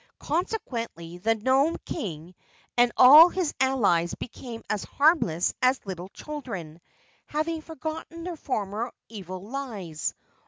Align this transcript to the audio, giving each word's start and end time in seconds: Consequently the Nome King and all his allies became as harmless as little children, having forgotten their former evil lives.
Consequently 0.17 1.19
the 1.19 1.35
Nome 1.35 1.77
King 1.85 2.33
and 2.75 2.91
all 2.97 3.29
his 3.29 3.53
allies 3.59 4.15
became 4.15 4.63
as 4.67 4.83
harmless 4.83 5.53
as 5.61 5.79
little 5.85 6.09
children, 6.09 6.81
having 7.27 7.61
forgotten 7.61 8.23
their 8.23 8.35
former 8.35 8.91
evil 9.09 9.43
lives. 9.47 10.15